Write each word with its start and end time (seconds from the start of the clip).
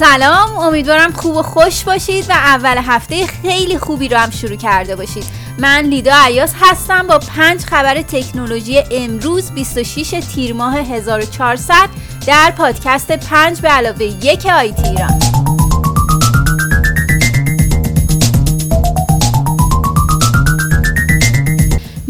سلام 0.00 0.58
امیدوارم 0.58 1.12
خوب 1.12 1.36
و 1.36 1.42
خوش 1.42 1.84
باشید 1.84 2.30
و 2.30 2.32
اول 2.32 2.78
هفته 2.86 3.26
خیلی 3.26 3.78
خوبی 3.78 4.08
رو 4.08 4.16
هم 4.16 4.30
شروع 4.30 4.56
کرده 4.56 4.96
باشید. 4.96 5.24
من 5.58 5.80
لیدا 5.80 6.12
عیاس 6.24 6.54
هستم 6.60 7.06
با 7.06 7.18
پنج 7.18 7.60
خبر 7.60 8.02
تکنولوژی 8.02 8.82
امروز 8.90 9.50
26 9.50 10.10
تیر 10.34 10.54
ماه 10.54 10.78
1400 10.78 11.74
در 12.26 12.50
پادکست 12.56 13.12
پنج 13.12 13.60
به 13.60 13.68
علاوه 13.68 14.02
یک 14.02 14.46
آیتی 14.46 14.88
ایران. 14.88 15.39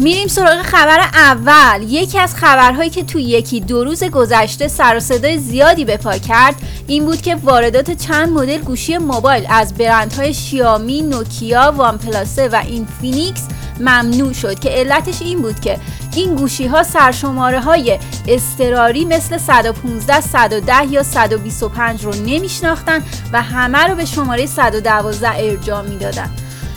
میریم 0.01 0.27
سراغ 0.27 0.61
خبر 0.61 0.99
اول 1.13 1.83
یکی 1.87 2.19
از 2.19 2.35
خبرهایی 2.35 2.89
که 2.89 3.03
تو 3.03 3.19
یکی 3.19 3.59
دو 3.59 3.83
روز 3.83 4.03
گذشته 4.03 4.67
سر 4.67 4.97
و 4.97 4.99
صدای 4.99 5.37
زیادی 5.37 5.85
به 5.85 5.97
پا 5.97 6.17
کرد 6.17 6.55
این 6.87 7.05
بود 7.05 7.21
که 7.21 7.35
واردات 7.35 7.91
چند 7.91 8.29
مدل 8.29 8.57
گوشی 8.57 8.97
موبایل 8.97 9.45
از 9.49 9.73
برندهای 9.73 10.33
شیائومی، 10.33 11.01
نوکیا، 11.01 11.73
وان 11.77 11.97
پلاس 11.97 12.49
و 12.49 12.61
اینفینیکس 12.67 13.47
ممنوع 13.79 14.33
شد 14.33 14.59
که 14.59 14.69
علتش 14.69 15.21
این 15.21 15.41
بود 15.41 15.59
که 15.59 15.79
این 16.15 16.35
گوشی 16.35 16.67
ها 16.67 16.83
سرشماره 16.83 17.59
های 17.59 17.99
اضطراری 18.27 19.05
مثل 19.05 19.37
115, 19.37 20.21
110 20.21 20.85
یا 20.85 21.03
125 21.03 22.05
رو 22.05 22.15
نمیشناختن 22.15 23.03
و 23.33 23.41
همه 23.41 23.87
رو 23.87 23.95
به 23.95 24.05
شماره 24.05 24.45
112 24.45 25.29
ارجاع 25.29 25.81
می‌دادن. 25.81 26.29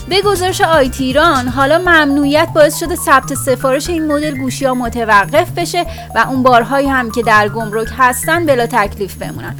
به 0.08 0.22
گزارش 0.22 0.60
IT 0.60 1.04
ایران 1.04 1.48
حالا 1.48 1.78
ممنوعیت 1.78 2.48
باعث 2.54 2.78
شده 2.78 2.96
ثبت 2.96 3.34
سفارش 3.34 3.90
این 3.90 4.06
مدل 4.06 4.38
گوشی 4.38 4.64
ها 4.64 4.74
متوقف 4.74 5.50
بشه 5.50 5.86
و 6.14 6.26
اون 6.28 6.42
بارهایی 6.42 6.88
هم 6.88 7.10
که 7.10 7.22
در 7.22 7.48
گمرک 7.48 7.88
هستن 7.98 8.46
بلا 8.46 8.66
تکلیف 8.66 9.14
بمونن. 9.14 9.56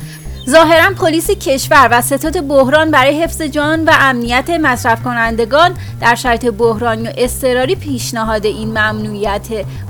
ظاهرا 0.51 0.95
پلیس 0.95 1.31
کشور 1.31 1.89
و 1.91 2.03
ستاد 2.03 2.48
بحران 2.48 2.91
برای 2.91 3.23
حفظ 3.23 3.42
جان 3.42 3.84
و 3.84 3.92
امنیت 4.01 4.51
مصرف 4.51 5.03
کنندگان 5.03 5.77
در 6.01 6.14
شرط 6.14 6.47
بحرانی 6.47 7.08
و 7.08 7.12
اضطراری 7.17 7.75
پیشنهاد 7.75 8.47
این 8.47 8.69
ممنوعیت 8.69 9.47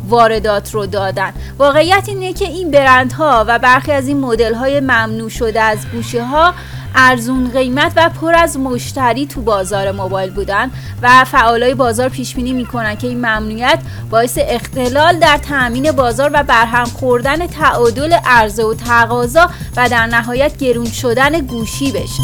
واردات 0.09 0.75
رو 0.75 0.87
دادن. 0.87 1.33
واقعیت 1.59 2.05
اینه 2.07 2.33
که 2.33 2.45
این 2.45 2.71
برندها 2.71 3.45
و 3.49 3.59
برخی 3.59 3.93
از 3.93 4.09
این 4.09 4.21
مدل 4.21 4.55
های 4.55 4.81
ممنوع 4.81 5.29
شده 5.29 5.61
از 5.61 5.79
گوشی 5.93 6.19
ها 6.19 6.55
ارزون 6.95 7.51
قیمت 7.51 7.93
و 7.97 8.11
پر 8.21 8.35
از 8.35 8.59
مشتری 8.59 9.27
تو 9.27 9.41
بازار 9.43 9.93
موبایل 9.93 10.31
بودن 10.31 10.71
و 11.03 11.25
فعالای 11.25 11.75
بازار 11.75 12.09
پیش 12.09 12.35
بینی 12.35 12.53
می‌کنن 12.53 12.97
که 12.97 13.07
این 13.07 13.19
ممنوعیت 13.19 13.79
باعث 14.11 14.39
اختلال 14.41 15.19
در 15.19 15.39
تامین 15.39 15.93
بازار 15.93 16.31
و 16.35 16.43
برهم 16.43 16.85
خوردن 16.85 17.47
تعادل 17.47 18.13
عرضه 18.13 18.65
و 18.65 18.75
تقاضا 18.75 19.51
و 19.77 19.89
در 19.89 20.07
نهایت 20.07 20.57
گرون 20.57 20.91
شدن 20.91 21.41
گوشی 21.41 21.93
بشه. 21.93 22.23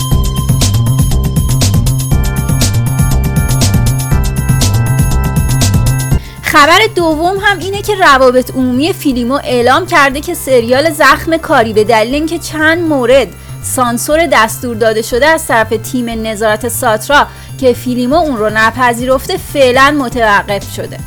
خبر 6.42 6.78
دوم 6.94 7.36
هم 7.42 7.58
اینه 7.58 7.82
که 7.82 7.94
روابط 7.94 8.50
عمومی 8.50 8.92
فیلیمو 8.92 9.34
اعلام 9.44 9.86
کرده 9.86 10.20
که 10.20 10.34
سریال 10.34 10.90
زخم 10.90 11.36
کاری 11.36 11.72
به 11.72 11.84
دلیل 11.84 12.14
اینکه 12.14 12.38
چند 12.38 12.78
مورد 12.78 13.28
سانسور 13.62 14.26
دستور 14.26 14.76
داده 14.76 15.02
شده 15.02 15.26
از 15.26 15.46
طرف 15.46 15.68
تیم 15.68 16.26
نظارت 16.26 16.68
ساترا 16.68 17.26
که 17.60 17.72
فیلیمو 17.72 18.16
اون 18.16 18.36
رو 18.36 18.50
نپذیرفته 18.54 19.36
فعلا 19.36 19.96
متوقف 19.98 20.72
شده. 20.74 20.98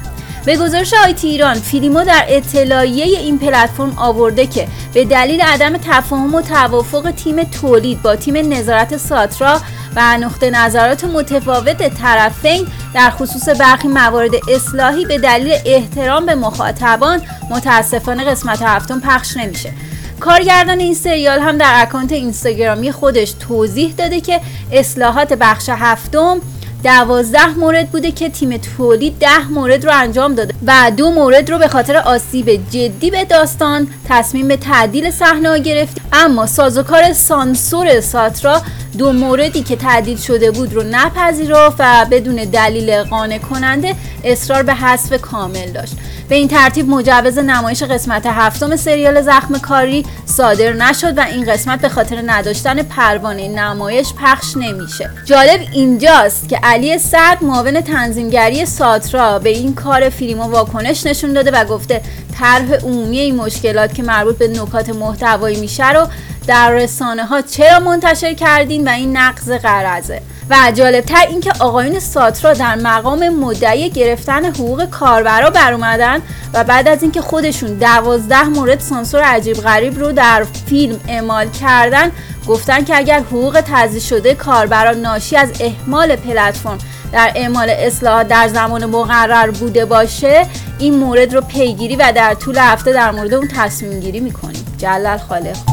به 0.46 0.58
گزارش 0.58 0.94
IT 0.94 1.28
ایران 1.28 1.54
فیلیمو 1.54 2.04
در 2.04 2.26
اطلاعیه 2.28 3.06
این 3.20 3.40
پلتفرم 3.40 3.94
آورده 3.98 4.48
که 4.48 4.68
به 4.94 5.06
دلیل 5.06 5.42
عدم 5.42 5.78
تفاهم 5.78 6.36
و 6.36 6.42
توافق 6.42 7.12
تیم 7.12 7.44
تولید 7.44 8.02
با 8.02 8.16
تیم 8.16 8.54
نظارت 8.54 8.98
ساترا 8.98 9.62
و 9.96 10.18
نقطه 10.18 10.50
نظرات 10.50 11.04
متفاوت 11.04 11.94
طرفین 12.02 12.68
در 12.94 13.10
خصوص 13.10 13.50
برخی 13.50 13.88
موارد 13.88 14.32
اصلاحی 14.50 15.06
به 15.06 15.18
دلیل 15.18 15.54
احترام 15.66 16.26
به 16.26 16.36
مخاطبان 16.36 17.22
متاسفانه 17.50 18.24
قسمت 18.24 18.62
هفتم 18.62 19.00
پخش 19.00 19.38
نمیشه. 19.38 19.74
کارگردان 20.20 20.80
این 20.80 20.94
سریال 20.94 21.40
هم 21.40 21.58
در 21.58 21.74
اکانت 21.76 22.12
اینستاگرامی 22.12 22.92
خودش 22.92 23.32
توضیح 23.32 23.94
داده 23.98 24.22
که 24.22 24.42
اصلاحات 24.72 25.34
بخش 25.34 25.70
هفتم 25.70 26.42
دوازده 26.84 27.58
مورد 27.58 27.90
بوده 27.90 28.12
که 28.12 28.30
تیم 28.30 28.58
تولید 28.58 29.20
ده 29.20 29.48
مورد 29.48 29.86
رو 29.86 29.92
انجام 29.94 30.36
داده 30.36 30.54
و 30.68 30.92
دو 30.98 31.12
مورد 31.12 31.52
رو 31.52 31.58
به 31.58 31.68
خاطر 31.68 31.98
آسیب 31.98 32.50
جدی 32.72 33.12
به 33.12 33.26
داستان 33.26 33.88
تصمیم 34.10 34.48
به 34.48 34.58
تعدیل 34.58 35.12
صحنه 35.12 35.60
گرفت. 35.60 35.98
اما 36.14 36.46
سازوکار 36.46 37.14
سانسور 37.14 38.02
ساترا 38.02 38.62
دو 38.98 39.12
موردی 39.12 39.64
که 39.64 39.76
تعدیل 39.76 40.18
شده 40.18 40.52
بود 40.52 40.74
رو 40.74 40.84
نپذیرفت 40.92 41.76
و 41.80 42.06
بدون 42.12 42.36
دلیل 42.36 43.04
قانع 43.04 43.38
کننده 43.38 43.96
اصرار 44.24 44.64
به 44.64 44.74
حذف 44.74 45.22
کامل 45.22 45.72
داشت. 45.72 45.96
به 46.34 46.38
این 46.38 46.48
ترتیب 46.48 46.90
مجوز 46.90 47.38
نمایش 47.38 47.84
قسمت 47.84 48.26
هفتم 48.26 48.76
سریال 48.76 49.22
زخم 49.22 49.58
کاری 49.58 50.06
صادر 50.26 50.74
نشد 50.74 51.18
و 51.18 51.22
این 51.22 51.52
قسمت 51.52 51.82
به 51.82 51.90
خاطر 51.90 52.24
نداشتن 52.26 52.84
پروانه 52.84 53.48
نمایش 53.48 54.14
پخش 54.14 54.58
نمیشه. 54.58 55.10
جالب 55.26 55.60
اینجاست 55.72 56.50
که 56.50 56.60
علی 56.64 56.98
سعد 56.98 57.44
معاون 57.44 57.82
تنظیمگری 57.82 58.66
ساترا 58.66 59.40
به 59.40 59.50
این 59.50 59.76
کار 59.76 60.10
فیلم 60.10 60.40
و 60.40 60.44
واکنش 60.44 61.06
نشون 61.06 61.34
داده 61.34 61.52
و 61.52 61.66
گفته 61.66 62.02
طرح 62.40 62.74
عمومی 62.74 63.20
این 63.20 63.36
مشکلات 63.36 63.94
که 63.94 64.04
مربوط 64.04 64.38
به 64.38 64.48
نکات 64.48 64.90
محتوایی 64.90 65.60
میشه 65.60 65.92
رو 65.92 66.08
در 66.48 66.72
رسانه 66.72 67.26
ها 67.26 67.42
چرا 67.42 67.80
منتشر 67.80 68.34
کردین 68.34 68.88
و 68.88 68.92
این 68.92 69.18
نقض 69.18 69.52
قرضه 69.52 70.22
و 70.50 70.72
جالبتر 70.76 71.26
اینکه 71.30 71.54
آقایون 71.60 72.00
ساترا 72.00 72.54
در 72.54 72.76
مقام 72.76 73.30
مدعی 73.30 73.90
گرفتن 73.90 74.46
حقوق 74.46 74.86
کاربرا 74.86 75.50
بر 75.50 75.74
اومدن 75.74 76.22
و 76.54 76.64
بعد 76.64 76.88
از 76.88 77.02
اینکه 77.02 77.22
خودشون 77.22 77.74
دوازده 77.74 78.44
مورد 78.44 78.80
سانسور 78.80 79.22
عجیب 79.22 79.58
غریب 79.58 80.00
رو 80.00 80.12
در 80.12 80.46
فیلم 80.66 81.00
اعمال 81.08 81.50
کردن 81.50 82.12
گفتن 82.48 82.84
که 82.84 82.98
اگر 82.98 83.20
حقوق 83.20 83.64
تضییع 83.68 84.02
شده 84.02 84.36
کاربرا 84.36 84.92
ناشی 84.92 85.38
از 85.38 85.50
اهمال 85.60 86.16
پلتفرم 86.16 86.78
در 87.12 87.32
اعمال 87.36 87.70
اصلاحات 87.70 88.28
در 88.28 88.48
زمان 88.48 88.86
مقرر 88.86 89.52
بوده 89.52 89.86
باشه 89.86 90.46
این 90.80 90.98
مورد 90.98 91.34
رو 91.34 91.42
پیگیری 91.42 91.96
و 91.96 92.12
در 92.16 92.34
طول 92.34 92.58
هفته 92.58 92.94
در 92.94 93.12
مورد 93.12 93.34
اون 93.34 93.48
تصمیم 93.48 94.00
گیری 94.00 94.20
می‌کنیم. 94.20 94.66
جلل 94.78 95.18
خالق. 95.18 95.73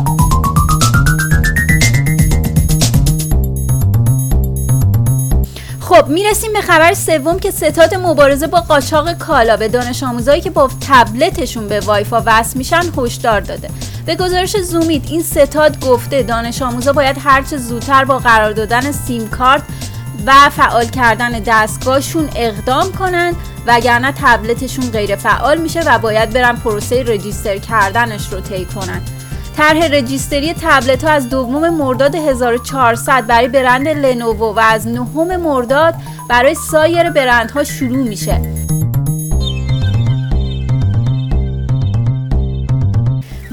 خب 6.01 6.09
می‌رسیم 6.09 6.53
به 6.53 6.61
خبر 6.61 6.95
سوم 6.95 7.39
که 7.39 7.51
ستاد 7.51 7.95
مبارزه 7.95 8.47
با 8.47 8.61
قاچاق 8.61 9.13
کالا 9.13 9.57
به 9.57 9.69
دانش 9.69 10.03
آموزایی 10.03 10.41
که 10.41 10.51
با 10.51 10.71
تبلتشون 10.89 11.69
به 11.69 11.81
وایفا 11.81 12.23
وصل 12.27 12.59
میشن 12.59 12.83
هشدار 12.99 13.41
داده. 13.41 13.69
به 14.07 14.17
گزارش 14.17 14.57
زومیت 14.57 15.03
این 15.11 15.23
ستاد 15.23 15.81
گفته 15.81 16.23
دانش 16.23 16.63
آموزا 16.63 16.93
باید 16.93 17.17
هرچه 17.25 17.57
زودتر 17.57 18.05
با 18.05 18.19
قرار 18.19 18.53
دادن 18.53 18.93
سیم 18.93 19.29
کارت 19.29 19.63
و 20.27 20.51
فعال 20.51 20.87
کردن 20.87 21.31
دستگاهشون 21.47 22.29
اقدام 22.37 22.93
کنن 22.93 23.35
وگرنه 23.67 24.13
تبلتشون 24.13 24.91
غیر 24.91 25.17
فعال 25.17 25.59
میشه 25.59 25.81
و 25.81 25.99
باید 25.99 26.31
برن 26.31 26.57
پروسه 26.57 27.03
رجیستر 27.03 27.59
کردنش 27.59 28.33
رو 28.33 28.41
طی 28.41 28.65
کنن. 28.65 29.01
طرح 29.61 29.85
رجیستری 29.85 30.55
تبلت 30.55 31.05
ها 31.05 31.11
از 31.11 31.29
دوم 31.29 31.69
مرداد 31.69 32.15
1400 32.15 33.27
برای 33.27 33.49
برند 33.49 33.89
لنوو 33.89 34.55
و 34.55 34.59
از 34.59 34.89
نهم 34.89 35.37
مرداد 35.37 35.95
برای 36.29 36.55
سایر 36.55 37.11
برندها 37.11 37.65
شروع 37.65 38.09
میشه. 38.09 38.41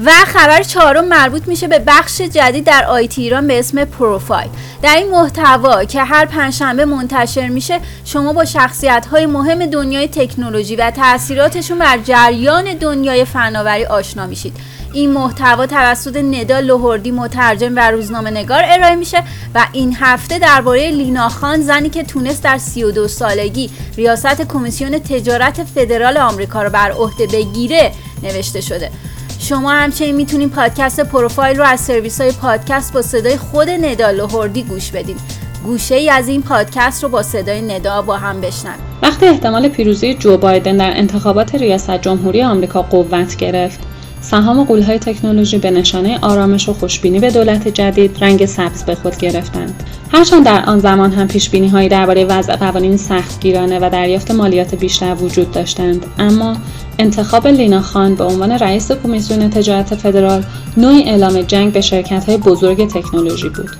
و 0.04 0.10
خبر 0.10 0.62
چهارم 0.62 1.04
مربوط 1.04 1.48
میشه 1.48 1.68
به 1.68 1.78
بخش 1.86 2.20
جدید 2.20 2.64
در 2.64 2.84
آیتی 2.84 3.22
ایران 3.22 3.46
به 3.46 3.58
اسم 3.58 3.84
پروفایل. 3.84 4.48
در 4.82 4.96
این 4.96 5.10
محتوا 5.10 5.84
که 5.84 6.02
هر 6.02 6.24
پنجشنبه 6.24 6.84
منتشر 6.84 7.48
میشه 7.48 7.80
شما 8.04 8.32
با 8.32 8.44
شخصیت 8.44 9.06
های 9.06 9.26
مهم 9.26 9.66
دنیای 9.66 10.08
تکنولوژی 10.08 10.76
و 10.76 10.90
تاثیراتشون 10.90 11.78
بر 11.78 11.98
جریان 11.98 12.64
دنیای 12.74 13.24
فناوری 13.24 13.84
آشنا 13.84 14.26
میشید. 14.26 14.56
این 14.92 15.12
محتوا 15.12 15.66
توسط 15.66 16.16
ندا 16.16 16.60
لوهردی 16.60 17.10
مترجم 17.10 17.76
و 17.76 17.90
روزنامه 17.90 18.30
نگار 18.30 18.62
ارائه 18.64 18.94
میشه 18.94 19.22
و 19.54 19.66
این 19.72 19.96
هفته 20.00 20.38
درباره 20.38 20.90
لینا 20.90 21.28
خان 21.28 21.62
زنی 21.62 21.90
که 21.90 22.02
تونست 22.02 22.44
در 22.44 22.58
32 22.58 23.08
سالگی 23.08 23.70
ریاست 23.96 24.42
کمیسیون 24.42 24.98
تجارت 24.98 25.64
فدرال 25.64 26.16
آمریکا 26.16 26.62
رو 26.62 26.70
بر 26.70 26.90
عهده 26.90 27.26
بگیره 27.26 27.92
نوشته 28.22 28.60
شده. 28.60 28.90
شما 29.38 29.70
همچنین 29.70 30.14
می‌تونید 30.14 30.50
پادکست 30.50 31.00
پروفایل 31.00 31.56
رو 31.56 31.64
از 31.64 31.80
سرویس 31.80 32.20
های 32.20 32.32
پادکست 32.32 32.92
با 32.92 33.02
صدای 33.02 33.36
خود 33.36 33.70
ندا 33.70 34.10
لوهردی 34.10 34.62
گوش 34.62 34.90
بدید 34.90 35.20
گوشه 35.64 35.94
ای 35.94 36.10
از 36.10 36.28
این 36.28 36.42
پادکست 36.42 37.02
رو 37.02 37.08
با 37.08 37.22
صدای 37.22 37.62
ندا 37.62 38.02
با 38.02 38.16
هم 38.16 38.40
بشنوید. 38.40 38.80
وقتی 39.02 39.26
احتمال 39.26 39.68
پیروزی 39.68 40.14
جو 40.14 40.36
بایدن 40.36 40.76
در 40.76 40.90
انتخابات 40.96 41.54
ریاست 41.54 41.90
جمهوری 41.90 42.42
آمریکا 42.42 42.82
قوت 42.82 43.36
گرفت. 43.36 43.80
سهام 44.20 44.64
قولهای 44.64 44.98
تکنولوژی 44.98 45.58
به 45.58 45.70
نشانه 45.70 46.18
آرامش 46.22 46.68
و 46.68 46.72
خوشبینی 46.72 47.20
به 47.20 47.30
دولت 47.30 47.68
جدید 47.68 48.16
رنگ 48.20 48.46
سبز 48.46 48.82
به 48.82 48.94
خود 48.94 49.16
گرفتند. 49.16 49.82
هرچند 50.12 50.44
در 50.44 50.64
آن 50.66 50.78
زمان 50.78 51.12
هم 51.12 51.28
پیش 51.28 51.50
بینی 51.50 51.68
هایی 51.68 51.88
درباره 51.88 52.24
وضع 52.24 52.56
قوانین 52.56 52.96
سختگیرانه 52.96 53.78
و 53.78 53.90
دریافت 53.92 54.30
مالیات 54.30 54.74
بیشتر 54.74 55.14
وجود 55.14 55.50
داشتند. 55.50 56.06
اما 56.18 56.56
انتخاب 56.98 57.46
لینا 57.46 57.80
خان 57.80 58.14
به 58.14 58.24
عنوان 58.24 58.52
رئیس 58.52 58.92
کمیسیون 58.92 59.50
تجارت 59.50 59.94
فدرال 59.94 60.44
نوعی 60.76 61.02
اعلام 61.02 61.42
جنگ 61.42 61.72
به 61.72 61.80
شرکت 61.80 62.24
های 62.28 62.36
بزرگ 62.36 62.88
تکنولوژی 62.88 63.48
بود. 63.48 63.70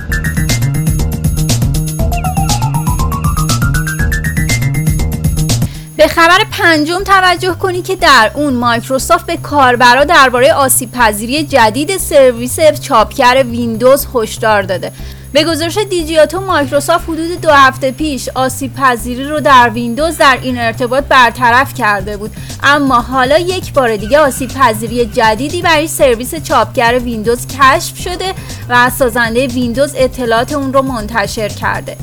به 5.98 6.08
خبر 6.08 6.38
پنجم 6.50 7.04
توجه 7.04 7.54
کنید 7.54 7.86
که 7.86 7.96
در 7.96 8.30
اون 8.34 8.54
مایکروسافت 8.54 9.26
به 9.26 9.36
کاربرا 9.36 10.04
درباره 10.04 10.52
آسیب 10.52 10.92
پذیری 10.92 11.42
جدید 11.44 11.96
سرویس 11.96 12.60
چاپگر 12.80 13.44
ویندوز 13.50 14.06
هشدار 14.14 14.62
داده. 14.62 14.92
به 15.32 15.44
گزارش 15.44 15.78
دیجیاتو 15.78 16.40
مایکروسافت 16.40 17.04
حدود 17.04 17.40
دو 17.40 17.50
هفته 17.50 17.90
پیش 17.90 18.28
آسیب 18.28 18.74
پذیری 18.74 19.24
رو 19.24 19.40
در 19.40 19.70
ویندوز 19.70 20.18
در 20.18 20.38
این 20.42 20.58
ارتباط 20.58 21.04
برطرف 21.04 21.74
کرده 21.74 22.16
بود. 22.16 22.30
اما 22.62 23.00
حالا 23.00 23.38
یک 23.38 23.72
بار 23.72 23.96
دیگه 23.96 24.18
آسیب 24.18 24.50
پذیری 24.50 25.06
جدیدی 25.06 25.62
برای 25.62 25.88
سرویس 25.88 26.34
چاپگر 26.34 26.98
ویندوز 26.98 27.46
کشف 27.46 27.98
شده 27.98 28.34
و 28.68 28.90
سازنده 28.90 29.46
ویندوز 29.46 29.94
اطلاعات 29.96 30.52
اون 30.52 30.72
رو 30.72 30.82
منتشر 30.82 31.48
کرده. 31.48 31.96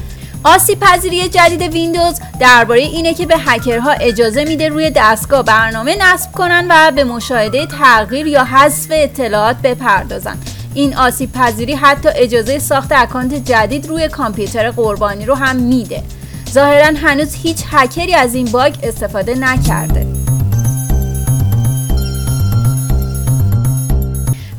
آسیب 0.45 0.79
پذیری 0.79 1.29
جدید 1.29 1.61
ویندوز 1.61 2.19
درباره 2.39 2.81
اینه 2.81 3.13
که 3.13 3.25
به 3.25 3.35
هکرها 3.37 3.91
اجازه 3.91 4.45
میده 4.45 4.69
روی 4.69 4.91
دستگاه 4.95 5.43
برنامه 5.43 5.95
نصب 5.99 6.31
کنن 6.31 6.67
و 6.69 6.91
به 6.91 7.03
مشاهده 7.03 7.65
تغییر 7.65 8.27
یا 8.27 8.43
حذف 8.43 8.87
اطلاعات 8.91 9.57
بپردازن. 9.63 10.37
این 10.73 10.97
آسیب 10.97 11.31
پذیری 11.31 11.73
حتی 11.73 12.09
اجازه 12.15 12.59
ساخت 12.59 12.91
اکانت 12.91 13.33
جدید 13.33 13.87
روی 13.87 14.07
کامپیوتر 14.07 14.71
قربانی 14.71 15.25
رو 15.25 15.35
هم 15.35 15.55
میده. 15.55 16.03
ظاهرا 16.51 16.97
هنوز 16.97 17.35
هیچ 17.35 17.63
هکری 17.71 18.13
از 18.13 18.35
این 18.35 18.45
باگ 18.45 18.75
استفاده 18.83 19.35
نکرده. 19.35 20.14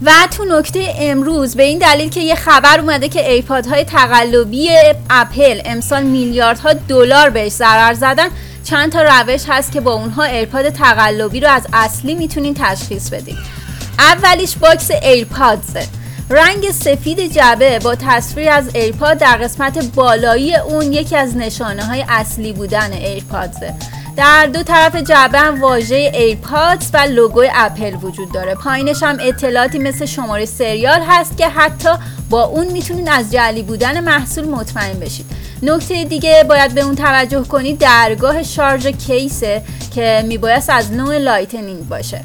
و 0.06 0.10
تو 0.36 0.44
نکته 0.44 0.94
امروز 0.98 1.56
به 1.56 1.62
این 1.62 1.78
دلیل 1.78 2.10
که 2.10 2.20
یه 2.20 2.34
خبر 2.34 2.80
اومده 2.80 3.08
که 3.08 3.30
ایرپاد 3.30 3.66
های 3.66 3.84
تقلبی 3.84 4.70
اپل 5.10 5.60
امسال 5.64 6.02
میلیاردها 6.02 6.72
دلار 6.72 7.30
بهش 7.30 7.52
ضرر 7.52 7.94
زدن 7.94 8.28
چند 8.64 8.92
تا 8.92 9.02
روش 9.02 9.42
هست 9.48 9.72
که 9.72 9.80
با 9.80 9.92
اونها 9.92 10.24
ایرپاد 10.24 10.70
تقلبی 10.70 11.40
رو 11.40 11.48
از 11.48 11.66
اصلی 11.72 12.14
می‌تونین 12.14 12.54
تشخیص 12.54 13.08
بدین. 13.10 13.36
اولیش 13.98 14.56
box 14.56 14.90
ایرپادزه 14.90 15.86
رنگ 16.30 16.70
سفید 16.70 17.32
جعبه 17.32 17.78
با 17.78 17.94
تصویر 17.94 18.50
از 18.50 18.74
ایرپاد 18.74 19.18
در 19.18 19.36
قسمت 19.36 19.84
بالایی 19.94 20.56
اون 20.56 20.92
یکی 20.92 21.16
از 21.16 21.36
نشانه 21.36 21.84
های 21.84 22.04
اصلی 22.08 22.52
بودن 22.52 22.92
ایرپادزه 22.92 23.74
در 24.16 24.46
دو 24.46 24.62
طرف 24.62 24.96
جعبه 24.96 25.38
هم 25.38 25.60
واژه 25.60 25.96
ایرپادز 25.96 26.90
و 26.94 26.96
لوگو 26.96 27.44
اپل 27.54 27.94
وجود 27.94 28.32
داره. 28.32 28.54
پایینش 28.54 29.02
هم 29.02 29.16
اطلاعاتی 29.20 29.78
مثل 29.78 30.04
شماره 30.04 30.44
سریال 30.44 31.00
هست 31.08 31.36
که 31.36 31.48
حتی 31.48 31.88
با 32.30 32.44
اون 32.44 32.66
می‌تونید 32.66 33.08
از 33.08 33.32
جعلی 33.32 33.62
بودن 33.62 34.00
محصول 34.00 34.44
مطمئن 34.44 35.00
بشید 35.00 35.26
نکته 35.62 36.04
دیگه 36.04 36.44
باید 36.48 36.74
به 36.74 36.80
اون 36.80 36.94
توجه 36.94 37.42
کنید 37.44 37.78
درگاه 37.78 38.42
شارژ 38.42 38.86
کیسه 38.86 39.62
که 39.94 40.24
میبایست 40.26 40.70
از 40.70 40.92
نوع 40.92 41.18
Lightning 41.18 41.88
باشه. 41.88 42.20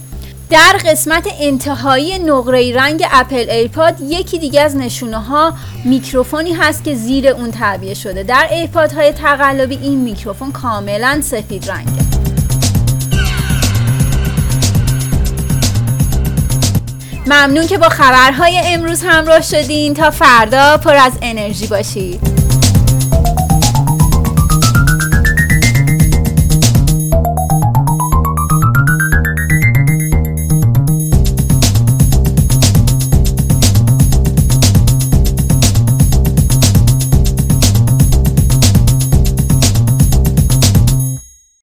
در 0.51 0.77
قسمت 0.85 1.27
انتهایی 1.39 2.19
نقره 2.19 2.75
رنگ 2.75 3.03
اپل 3.11 3.49
ایرپاد 3.49 4.01
یکی 4.01 4.39
دیگه 4.39 4.61
از 4.61 4.75
نشونه 4.75 5.17
ها 5.17 5.53
میکروفونی 5.85 6.53
هست 6.53 6.83
که 6.83 6.95
زیر 6.95 7.27
اون 7.27 7.51
تعبیه 7.51 7.93
شده. 7.93 8.23
در 8.23 8.47
ایرپاد 8.51 8.91
های 8.91 9.11
تقلبی 9.11 9.79
این 9.81 9.99
میکروفون 9.99 10.51
کاملا 10.51 11.21
سفید 11.23 11.71
رنگه. 11.71 11.91
ممنون 17.25 17.67
که 17.67 17.77
با 17.77 17.89
خبرهای 17.89 18.61
امروز 18.65 19.03
همراه 19.03 19.41
شدین. 19.41 19.93
تا 19.93 20.11
فردا 20.11 20.77
پر 20.77 20.95
از 20.95 21.13
انرژی 21.21 21.67
باشید. 21.67 22.30